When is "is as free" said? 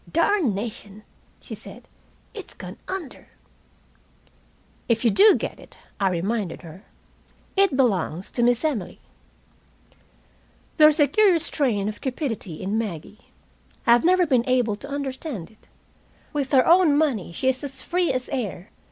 17.49-18.11